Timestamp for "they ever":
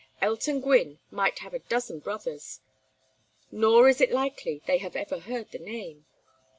4.65-5.19